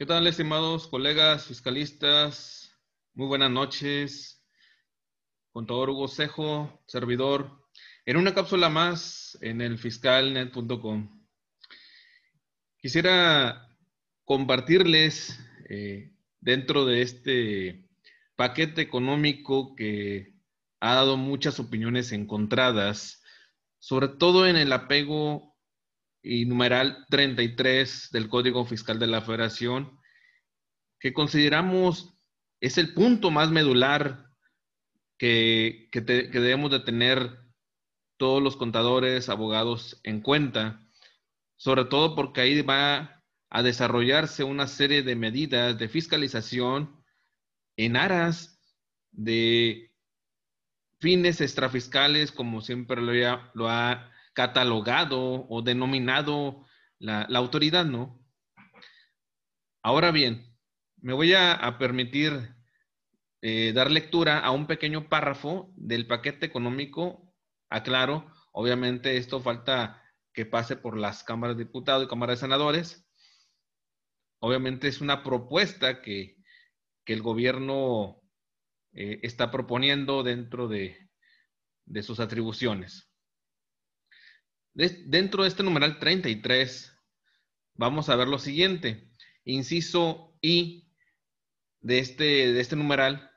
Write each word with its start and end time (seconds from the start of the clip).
¿Qué 0.00 0.06
tal, 0.06 0.26
estimados 0.26 0.88
colegas 0.88 1.44
fiscalistas? 1.44 2.74
Muy 3.12 3.26
buenas 3.26 3.50
noches. 3.50 4.42
Contador 5.52 5.90
Hugo 5.90 6.08
Cejo, 6.08 6.82
servidor, 6.86 7.68
en 8.06 8.16
una 8.16 8.32
cápsula 8.32 8.70
más 8.70 9.36
en 9.42 9.60
el 9.60 9.76
fiscalnet.com. 9.76 11.26
Quisiera 12.78 13.68
compartirles 14.24 15.38
eh, 15.68 16.14
dentro 16.40 16.86
de 16.86 17.02
este 17.02 17.86
paquete 18.36 18.80
económico 18.80 19.74
que 19.74 20.34
ha 20.80 20.94
dado 20.94 21.18
muchas 21.18 21.60
opiniones 21.60 22.12
encontradas, 22.12 23.22
sobre 23.78 24.08
todo 24.08 24.46
en 24.46 24.56
el 24.56 24.72
apego 24.72 25.49
y 26.22 26.44
numeral 26.44 27.06
33 27.08 28.10
del 28.12 28.28
Código 28.28 28.64
Fiscal 28.64 28.98
de 28.98 29.06
la 29.06 29.22
Federación, 29.22 29.98
que 30.98 31.12
consideramos 31.12 32.14
es 32.60 32.76
el 32.76 32.92
punto 32.92 33.30
más 33.30 33.50
medular 33.50 34.26
que, 35.16 35.88
debemos 35.92 36.70
de 36.70 36.80
tener 36.80 37.38
todos 38.18 38.42
los 38.42 38.56
contadores, 38.56 39.28
abogados 39.28 39.98
en 40.04 40.20
cuenta, 40.20 40.86
sobre 41.56 41.86
todo 41.86 42.14
porque 42.14 42.42
ahí 42.42 42.60
va 42.62 43.22
a 43.48 43.62
desarrollarse 43.62 44.44
una 44.44 44.66
serie 44.66 45.02
de 45.02 45.16
medidas 45.16 45.78
de 45.78 45.88
fiscalización 45.88 47.02
en 47.76 47.96
aras 47.96 48.60
de 49.10 49.90
fines 51.00 51.40
extrafiscales, 51.40 52.30
como 52.30 52.60
siempre 52.60 53.00
lo 53.00 53.12
lo 53.54 53.68
ha 53.68 54.09
catalogado 54.40 55.46
o 55.50 55.60
denominado 55.60 56.64
la, 56.98 57.24
autoridad, 57.24 57.84
¿no? 57.84 58.24
Ahora 59.82 60.12
bien, 60.12 60.56
me 60.96 61.12
voy 61.12 61.34
a, 61.34 61.76
permitir 61.78 62.32
eh, 63.42 63.74
dar 63.74 63.90
lectura 63.90 64.38
a 64.38 64.50
un 64.50 64.66
pequeño 64.66 65.10
párrafo 65.10 65.70
del 65.76 66.06
paquete 66.06 66.46
económico. 66.46 67.34
Aclaro, 67.68 68.32
obviamente 68.52 69.18
esto 69.18 69.42
falta 69.42 70.02
que 70.32 70.46
pase 70.46 70.74
por 70.74 70.96
las 70.96 71.22
cámaras 71.22 71.58
de 71.58 71.64
diputados 71.64 72.04
y 72.06 72.08
cámaras 72.08 72.38
de 72.38 72.46
senadores. 72.46 73.06
Obviamente 74.38 74.88
es 74.88 75.02
una 75.02 75.22
propuesta 75.22 76.00
que, 76.00 76.40
el 77.06 77.22
gobierno 77.22 78.22
eh, 78.92 79.18
está 79.24 79.50
proponiendo 79.50 80.22
dentro 80.22 80.68
de, 80.68 81.10
de 81.86 82.04
sus 82.04 82.20
atribuciones 82.20 83.09
dentro 84.88 85.42
de 85.42 85.48
este 85.48 85.62
numeral 85.62 85.98
33, 85.98 86.96
vamos 87.74 88.08
a 88.08 88.16
ver 88.16 88.28
lo 88.28 88.38
siguiente. 88.38 89.10
Inciso 89.44 90.38
I 90.40 90.90
de 91.80 91.98
este, 91.98 92.52
de 92.52 92.60
este 92.60 92.76
numeral 92.76 93.30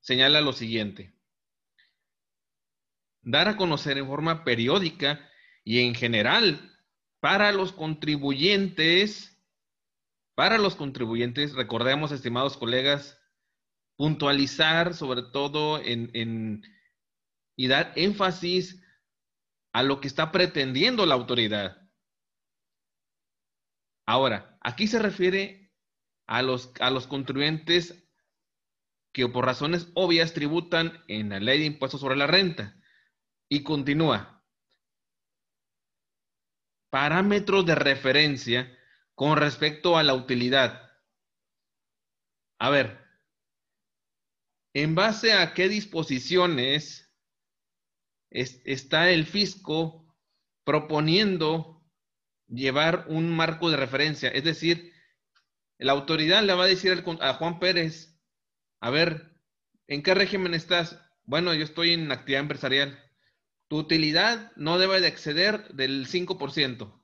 señala 0.00 0.40
lo 0.40 0.52
siguiente. 0.52 1.14
Dar 3.22 3.48
a 3.48 3.56
conocer 3.56 3.98
en 3.98 4.06
forma 4.06 4.44
periódica 4.44 5.28
y 5.64 5.80
en 5.80 5.94
general 5.94 6.78
para 7.20 7.50
los 7.50 7.72
contribuyentes, 7.72 9.42
para 10.34 10.58
los 10.58 10.76
contribuyentes, 10.76 11.54
recordemos, 11.54 12.12
estimados 12.12 12.56
colegas, 12.56 13.18
puntualizar 13.96 14.94
sobre 14.94 15.22
todo 15.22 15.80
en, 15.82 16.10
en 16.14 16.62
y 17.56 17.68
dar 17.68 17.92
énfasis 17.96 18.82
a 19.76 19.82
lo 19.82 20.00
que 20.00 20.08
está 20.08 20.32
pretendiendo 20.32 21.04
la 21.04 21.16
autoridad. 21.16 21.86
Ahora, 24.06 24.56
aquí 24.62 24.86
se 24.86 24.98
refiere 24.98 25.70
a 26.26 26.40
los, 26.40 26.72
a 26.80 26.88
los 26.88 27.06
contribuyentes 27.06 28.08
que 29.12 29.28
por 29.28 29.44
razones 29.44 29.88
obvias 29.92 30.32
tributan 30.32 31.04
en 31.08 31.28
la 31.28 31.40
ley 31.40 31.58
de 31.58 31.66
impuestos 31.66 32.00
sobre 32.00 32.16
la 32.16 32.26
renta. 32.26 32.80
Y 33.50 33.64
continúa. 33.64 34.42
Parámetros 36.88 37.66
de 37.66 37.74
referencia 37.74 38.74
con 39.14 39.36
respecto 39.36 39.98
a 39.98 40.02
la 40.02 40.14
utilidad. 40.14 40.90
A 42.58 42.70
ver, 42.70 42.98
¿en 44.72 44.94
base 44.94 45.34
a 45.34 45.52
qué 45.52 45.68
disposiciones 45.68 47.05
está 48.30 49.10
el 49.10 49.26
fisco 49.26 50.06
proponiendo 50.64 51.84
llevar 52.48 53.06
un 53.08 53.34
marco 53.34 53.70
de 53.70 53.76
referencia. 53.76 54.28
Es 54.28 54.44
decir, 54.44 54.92
la 55.78 55.92
autoridad 55.92 56.42
le 56.42 56.54
va 56.54 56.64
a 56.64 56.68
decir 56.68 57.04
a 57.20 57.34
Juan 57.34 57.58
Pérez, 57.58 58.18
a 58.80 58.90
ver, 58.90 59.36
¿en 59.86 60.02
qué 60.02 60.14
régimen 60.14 60.54
estás? 60.54 61.00
Bueno, 61.24 61.54
yo 61.54 61.64
estoy 61.64 61.92
en 61.92 62.10
actividad 62.10 62.42
empresarial. 62.42 62.98
Tu 63.68 63.78
utilidad 63.78 64.52
no 64.56 64.78
debe 64.78 65.00
de 65.00 65.08
exceder 65.08 65.68
del 65.74 66.06
5% 66.06 67.02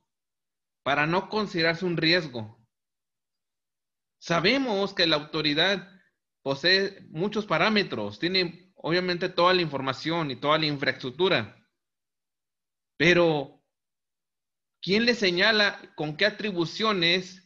para 0.83 1.07
no 1.07 1.29
considerarse 1.29 1.85
un 1.85 1.97
riesgo. 1.97 2.65
Sabemos 4.21 4.95
que 4.95 5.07
la 5.07 5.17
autoridad 5.17 5.89
posee 6.43 7.01
muchos 7.11 7.47
parámetros, 7.47 8.19
tiene 8.19 8.72
obviamente 8.83 9.29
toda 9.29 9.55
la 9.55 9.63
información 9.63 10.31
y 10.31 10.37
toda 10.37 10.59
la 10.59 10.67
infraestructura. 10.67 11.57
Pero, 12.99 13.65
¿quién 14.83 15.07
le 15.07 15.15
señala 15.15 15.81
con 15.97 16.17
qué 16.17 16.27
atribuciones 16.27 17.39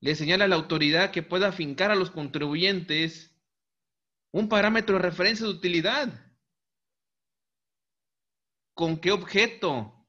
le 0.00 0.14
señala 0.14 0.46
a 0.46 0.48
la 0.48 0.56
autoridad 0.56 1.10
que 1.10 1.22
pueda 1.22 1.48
afincar 1.48 1.90
a 1.90 1.94
los 1.94 2.10
contribuyentes 2.10 3.34
un 4.32 4.48
parámetro 4.48 4.96
de 4.96 5.02
referencia 5.02 5.46
de 5.46 5.52
utilidad? 5.52 6.08
¿Con 8.74 8.98
qué 8.98 9.12
objeto? 9.12 10.06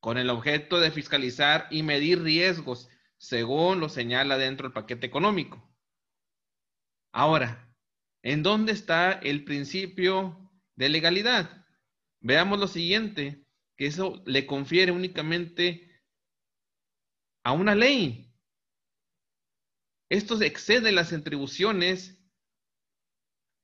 Con 0.00 0.16
el 0.18 0.30
objeto 0.30 0.80
de 0.80 0.90
fiscalizar 0.90 1.68
y 1.70 1.82
medir 1.82 2.22
riesgos, 2.22 2.88
según 3.18 3.78
lo 3.78 3.88
señala 3.88 4.36
dentro 4.36 4.66
del 4.66 4.72
paquete 4.72 5.06
económico. 5.06 5.72
Ahora, 7.12 7.71
¿En 8.22 8.42
dónde 8.42 8.72
está 8.72 9.12
el 9.12 9.44
principio 9.44 10.50
de 10.76 10.88
legalidad? 10.88 11.66
Veamos 12.20 12.60
lo 12.60 12.68
siguiente, 12.68 13.44
que 13.76 13.86
eso 13.86 14.22
le 14.26 14.46
confiere 14.46 14.92
únicamente 14.92 15.90
a 17.44 17.52
una 17.52 17.74
ley. 17.74 18.32
Esto 20.08 20.40
excede 20.40 20.92
las 20.92 21.12
atribuciones. 21.12 22.18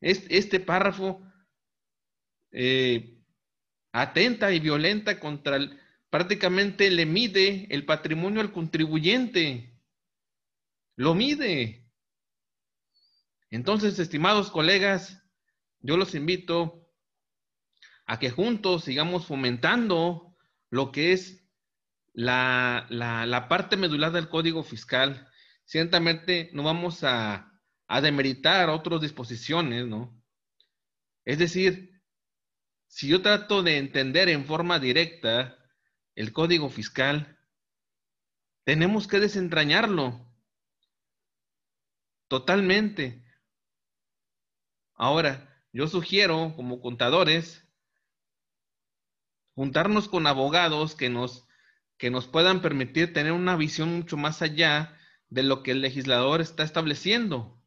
Este 0.00 0.60
párrafo 0.60 1.22
eh, 2.52 3.22
atenta 3.92 4.52
y 4.52 4.60
violenta 4.60 5.20
contra 5.20 5.56
el, 5.56 5.78
prácticamente 6.10 6.90
le 6.90 7.06
mide 7.06 7.66
el 7.70 7.84
patrimonio 7.84 8.40
al 8.40 8.52
contribuyente. 8.52 9.78
Lo 10.96 11.14
mide. 11.14 11.87
Entonces, 13.50 13.98
estimados 13.98 14.50
colegas, 14.50 15.22
yo 15.80 15.96
los 15.96 16.14
invito 16.14 16.88
a 18.06 18.18
que 18.18 18.30
juntos 18.30 18.84
sigamos 18.84 19.26
fomentando 19.26 20.36
lo 20.70 20.92
que 20.92 21.12
es 21.12 21.46
la, 22.12 22.86
la, 22.90 23.48
parte 23.48 23.76
medular 23.76 24.12
del 24.12 24.28
código 24.28 24.62
fiscal. 24.62 25.28
Ciertamente 25.64 26.50
no 26.52 26.62
vamos 26.62 27.04
a, 27.04 27.52
a 27.86 28.00
demeritar 28.00 28.70
otras 28.70 29.00
disposiciones, 29.00 29.86
¿no? 29.86 30.20
Es 31.24 31.38
decir, 31.38 32.02
si 32.86 33.08
yo 33.08 33.22
trato 33.22 33.62
de 33.62 33.76
entender 33.76 34.28
en 34.28 34.46
forma 34.46 34.78
directa 34.78 35.56
el 36.14 36.32
código 36.32 36.70
fiscal, 36.70 37.38
tenemos 38.64 39.06
que 39.06 39.20
desentrañarlo 39.20 40.26
totalmente. 42.28 43.27
Ahora, 44.98 45.48
yo 45.72 45.86
sugiero 45.86 46.52
como 46.56 46.80
contadores 46.80 47.64
juntarnos 49.54 50.08
con 50.08 50.26
abogados 50.26 50.96
que 50.96 51.08
nos, 51.08 51.46
que 51.96 52.10
nos 52.10 52.26
puedan 52.26 52.60
permitir 52.60 53.12
tener 53.12 53.30
una 53.32 53.54
visión 53.54 53.94
mucho 53.94 54.16
más 54.16 54.42
allá 54.42 54.98
de 55.28 55.44
lo 55.44 55.62
que 55.62 55.70
el 55.70 55.82
legislador 55.82 56.40
está 56.40 56.64
estableciendo. 56.64 57.62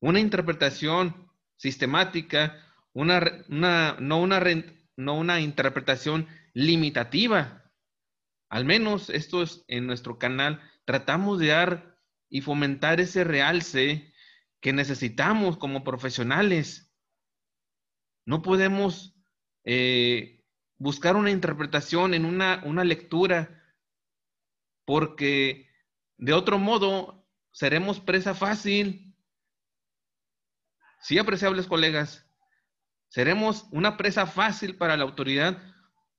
Una 0.00 0.20
interpretación 0.20 1.28
sistemática, 1.56 2.64
una, 2.92 3.20
una, 3.48 3.96
no, 3.98 4.20
una, 4.20 4.40
no 4.96 5.14
una 5.14 5.40
interpretación 5.40 6.28
limitativa. 6.54 7.72
Al 8.48 8.64
menos 8.64 9.10
esto 9.10 9.42
es 9.42 9.64
en 9.66 9.88
nuestro 9.88 10.20
canal, 10.20 10.62
tratamos 10.84 11.40
de 11.40 11.48
dar 11.48 11.98
y 12.28 12.42
fomentar 12.42 13.00
ese 13.00 13.24
realce 13.24 14.14
que 14.60 14.72
necesitamos 14.72 15.56
como 15.56 15.84
profesionales. 15.84 16.92
No 18.24 18.42
podemos 18.42 19.16
eh, 19.64 20.44
buscar 20.76 21.16
una 21.16 21.30
interpretación 21.30 22.14
en 22.14 22.24
una, 22.24 22.62
una 22.64 22.84
lectura 22.84 23.62
porque 24.84 25.68
de 26.16 26.32
otro 26.32 26.58
modo 26.58 27.28
seremos 27.52 28.00
presa 28.00 28.34
fácil. 28.34 29.14
Sí, 31.00 31.18
apreciables 31.18 31.66
colegas, 31.66 32.28
seremos 33.08 33.66
una 33.70 33.96
presa 33.96 34.26
fácil 34.26 34.76
para 34.76 34.96
la 34.96 35.04
autoridad 35.04 35.62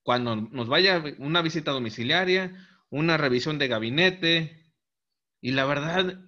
cuando 0.02 0.36
nos 0.36 0.68
vaya 0.68 1.02
una 1.18 1.42
visita 1.42 1.70
domiciliaria, 1.70 2.56
una 2.88 3.16
revisión 3.16 3.58
de 3.58 3.68
gabinete. 3.68 4.74
Y 5.40 5.52
la 5.52 5.64
verdad, 5.66 6.20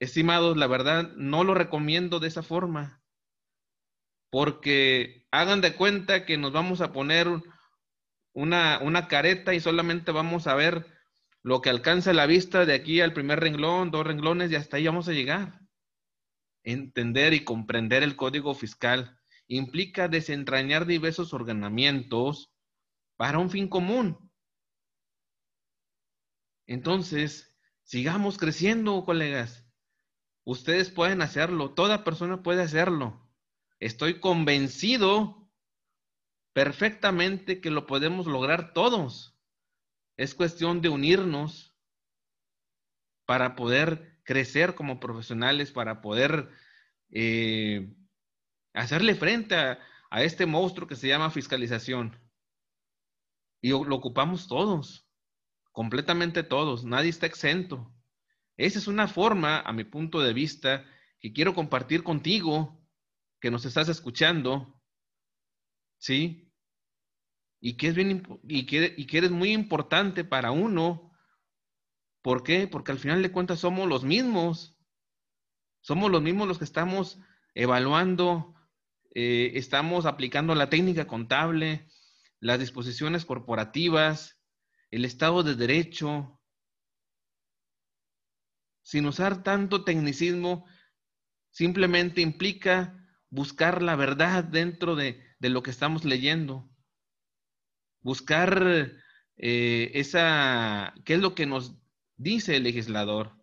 estimados, 0.00 0.56
la 0.56 0.66
verdad, 0.66 1.12
no 1.16 1.44
lo 1.44 1.54
recomiendo 1.54 2.20
de 2.20 2.28
esa 2.28 2.42
forma. 2.42 3.02
Porque 4.30 5.26
hagan 5.30 5.60
de 5.60 5.74
cuenta 5.74 6.26
que 6.26 6.36
nos 6.38 6.52
vamos 6.52 6.80
a 6.80 6.92
poner 6.92 7.28
una, 8.32 8.78
una 8.80 9.08
careta 9.08 9.54
y 9.54 9.60
solamente 9.60 10.12
vamos 10.12 10.46
a 10.46 10.54
ver 10.54 10.86
lo 11.42 11.60
que 11.60 11.70
alcanza 11.70 12.12
la 12.12 12.26
vista 12.26 12.64
de 12.64 12.74
aquí 12.74 13.00
al 13.00 13.12
primer 13.12 13.38
renglón, 13.40 13.90
dos 13.90 14.06
renglones 14.06 14.50
y 14.50 14.56
hasta 14.56 14.78
ahí 14.78 14.86
vamos 14.86 15.08
a 15.08 15.12
llegar. 15.12 15.60
Entender 16.64 17.34
y 17.34 17.44
comprender 17.44 18.02
el 18.02 18.16
código 18.16 18.54
fiscal 18.54 19.20
implica 19.46 20.08
desentrañar 20.08 20.86
diversos 20.86 21.34
ordenamientos 21.34 22.50
para 23.16 23.38
un 23.38 23.50
fin 23.50 23.68
común. 23.68 24.30
Entonces, 26.66 27.54
sigamos 27.82 28.38
creciendo, 28.38 29.04
colegas. 29.04 29.63
Ustedes 30.44 30.90
pueden 30.90 31.22
hacerlo, 31.22 31.70
toda 31.72 32.04
persona 32.04 32.42
puede 32.42 32.62
hacerlo. 32.62 33.20
Estoy 33.80 34.20
convencido 34.20 35.50
perfectamente 36.52 37.60
que 37.60 37.70
lo 37.70 37.86
podemos 37.86 38.26
lograr 38.26 38.72
todos. 38.72 39.36
Es 40.16 40.34
cuestión 40.34 40.80
de 40.80 40.90
unirnos 40.90 41.74
para 43.26 43.56
poder 43.56 44.20
crecer 44.22 44.74
como 44.74 45.00
profesionales, 45.00 45.72
para 45.72 46.02
poder 46.02 46.50
eh, 47.10 47.94
hacerle 48.74 49.14
frente 49.14 49.56
a, 49.56 49.78
a 50.10 50.22
este 50.22 50.46
monstruo 50.46 50.86
que 50.86 50.96
se 50.96 51.08
llama 51.08 51.30
fiscalización. 51.30 52.20
Y 53.62 53.70
lo 53.70 53.96
ocupamos 53.96 54.46
todos, 54.46 55.08
completamente 55.72 56.42
todos, 56.42 56.84
nadie 56.84 57.08
está 57.08 57.26
exento. 57.26 57.90
Esa 58.56 58.78
es 58.78 58.86
una 58.86 59.08
forma, 59.08 59.60
a 59.60 59.72
mi 59.72 59.84
punto 59.84 60.20
de 60.20 60.32
vista, 60.32 60.84
que 61.20 61.32
quiero 61.32 61.54
compartir 61.54 62.02
contigo, 62.02 62.84
que 63.40 63.50
nos 63.50 63.64
estás 63.64 63.88
escuchando, 63.88 64.80
¿sí? 65.98 66.52
Y 67.60 67.76
que 67.76 67.88
es 67.88 67.94
bien 67.94 68.22
y 68.46 68.66
que, 68.66 68.94
y 68.96 69.06
que 69.06 69.18
eres 69.18 69.30
muy 69.30 69.52
importante 69.52 70.24
para 70.24 70.50
uno. 70.50 71.12
¿Por 72.22 72.42
qué? 72.42 72.68
Porque 72.68 72.92
al 72.92 72.98
final 72.98 73.22
de 73.22 73.32
cuentas 73.32 73.60
somos 73.60 73.88
los 73.88 74.04
mismos. 74.04 74.78
Somos 75.80 76.10
los 76.10 76.22
mismos 76.22 76.48
los 76.48 76.58
que 76.58 76.64
estamos 76.64 77.18
evaluando, 77.54 78.54
eh, 79.14 79.52
estamos 79.54 80.06
aplicando 80.06 80.54
la 80.54 80.70
técnica 80.70 81.06
contable, 81.06 81.86
las 82.40 82.58
disposiciones 82.58 83.24
corporativas, 83.24 84.40
el 84.90 85.04
Estado 85.04 85.42
de 85.42 85.54
Derecho, 85.54 86.40
sin 88.84 89.06
usar 89.06 89.42
tanto 89.42 89.82
tecnicismo, 89.82 90.66
simplemente 91.50 92.20
implica 92.20 93.04
buscar 93.30 93.82
la 93.82 93.96
verdad 93.96 94.44
dentro 94.44 94.94
de, 94.94 95.20
lo 95.40 95.62
que 95.62 95.70
estamos 95.70 96.04
leyendo, 96.04 96.70
buscar 98.00 98.92
eh, 99.36 99.90
esa, 99.94 100.94
qué 101.04 101.14
es 101.14 101.20
lo 101.20 101.34
que 101.34 101.46
nos 101.46 101.76
dice 102.16 102.56
el 102.56 102.62
legislador. 102.62 103.36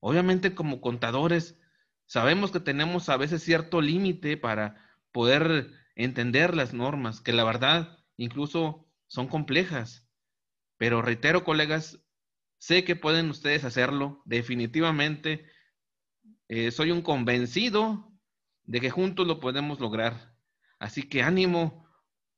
Obviamente 0.00 0.54
como 0.54 0.80
contadores 0.80 1.58
sabemos 2.06 2.50
que 2.50 2.60
tenemos 2.60 3.08
a 3.08 3.16
veces 3.16 3.42
cierto 3.42 3.80
límite 3.80 4.36
para 4.36 4.76
poder 5.12 5.70
entender 5.94 6.54
las 6.54 6.74
normas, 6.74 7.20
que 7.20 7.32
la 7.32 7.44
verdad 7.44 7.98
incluso 8.16 8.86
son 9.06 9.28
complejas. 9.28 10.08
Pero 10.76 11.02
reitero, 11.02 11.44
colegas, 11.44 12.03
sé 12.64 12.82
que 12.82 12.96
pueden 12.96 13.28
ustedes 13.28 13.62
hacerlo. 13.64 14.22
Definitivamente, 14.24 15.44
eh, 16.48 16.70
soy 16.70 16.92
un 16.92 17.02
convencido 17.02 18.10
de 18.62 18.80
que 18.80 18.88
juntos 18.88 19.26
lo 19.26 19.38
podemos 19.38 19.80
lograr. 19.80 20.34
Así 20.78 21.02
que 21.02 21.22
ánimo, 21.22 21.86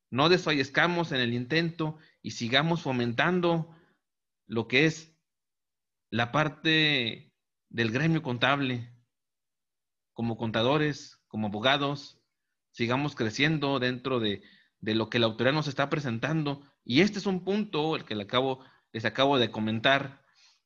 no 0.09 0.27
desfallezcamos 0.27 1.13
en 1.13 1.21
el 1.21 1.33
intento 1.33 1.97
y 2.21 2.31
sigamos 2.31 2.81
fomentando 2.81 3.73
lo 4.47 4.67
que 4.67 4.85
es 4.85 5.15
la 6.09 6.33
parte 6.33 7.33
del 7.69 7.91
gremio 7.91 8.21
contable, 8.21 8.93
como 10.11 10.35
contadores, 10.35 11.21
como 11.29 11.47
abogados, 11.47 12.19
sigamos 12.71 13.15
creciendo 13.15 13.79
dentro 13.79 14.19
de, 14.19 14.43
lo 14.81 15.09
que 15.09 15.19
la 15.19 15.27
autoridad 15.27 15.53
nos 15.53 15.69
está 15.69 15.89
presentando. 15.89 16.63
Y 16.83 16.99
este 16.99 17.17
es 17.17 17.27
un 17.27 17.45
punto, 17.45 17.95
el 17.95 18.03
que 18.03 18.15
le 18.15 18.23
acabo, 18.23 18.65
les 18.93 19.05
acabo 19.05 19.37
de 19.39 19.51
comentar, 19.51 20.23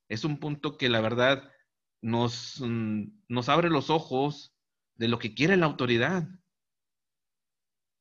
es 0.10 0.24
un 0.24 0.40
punto 0.40 0.78
que 0.78 0.90
la 0.90 1.02
verdad 1.02 1.52
nos, 2.02 2.60
mm, 2.62 3.04
nos 3.28 3.50
abre 3.50 3.70
los 3.70 3.90
ojos 3.90 4.56
de 4.96 5.08
lo 5.08 5.20
que 5.20 5.34
quiere 5.34 5.58
la 5.58 5.66
autoridad. 5.66 6.28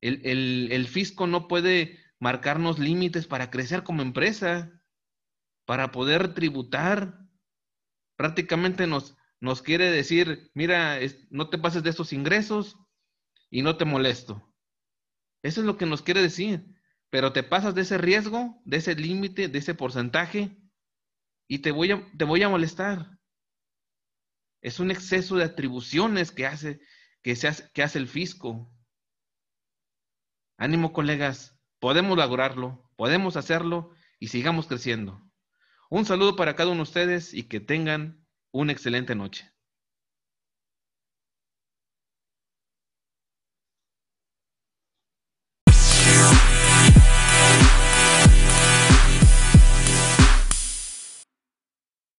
El, 0.00 0.72
el 0.72 0.88
fisco 0.88 1.26
no 1.26 1.46
puede 1.46 1.98
marcarnos 2.18 2.78
límites 2.78 3.26
para 3.26 3.50
crecer 3.50 3.82
como 3.82 4.02
empresa, 4.02 4.82
para 5.66 5.92
poder 5.92 6.34
tributar. 6.34 7.18
Prácticamente 8.16 8.86
nos, 8.86 9.16
nos 9.40 9.62
quiere 9.62 9.90
decir, 9.90 10.50
mira, 10.54 10.98
no 11.30 11.50
te 11.50 11.58
pases 11.58 11.82
de 11.82 11.90
estos 11.90 12.12
ingresos, 12.12 12.76
y 13.50 13.62
no 13.62 13.76
te 13.76 13.84
molesto. 13.84 14.54
Eso 15.42 15.60
es 15.60 15.66
lo 15.66 15.76
que 15.76 15.86
nos 15.86 16.02
quiere 16.02 16.22
decir. 16.22 16.64
Pero 17.10 17.32
te 17.32 17.42
pasas 17.42 17.74
de 17.74 17.82
ese 17.82 17.98
riesgo, 17.98 18.60
de 18.64 18.78
ese 18.78 18.94
límite, 18.94 19.48
de 19.48 19.58
ese 19.58 19.74
porcentaje 19.74 20.56
y 21.48 21.58
te 21.58 21.72
voy, 21.72 21.90
a, 21.90 22.08
te 22.16 22.24
voy 22.24 22.42
a 22.42 22.48
molestar. 22.48 23.18
Es 24.62 24.78
un 24.78 24.90
exceso 24.90 25.36
de 25.36 25.44
atribuciones 25.44 26.30
que 26.30 26.46
hace, 26.46 26.80
que, 27.22 27.36
que 27.74 27.82
hace 27.82 27.98
el 27.98 28.06
fisco. 28.06 28.72
Ánimo, 30.56 30.92
colegas. 30.92 31.58
Podemos 31.80 32.16
lograrlo, 32.16 32.90
podemos 32.96 33.36
hacerlo 33.36 33.92
y 34.20 34.28
sigamos 34.28 34.66
creciendo. 34.66 35.20
Un 35.88 36.04
saludo 36.04 36.36
para 36.36 36.54
cada 36.54 36.70
uno 36.70 36.78
de 36.78 36.82
ustedes 36.82 37.34
y 37.34 37.44
que 37.44 37.58
tengan 37.58 38.24
una 38.52 38.70
excelente 38.70 39.16
noche. 39.16 39.50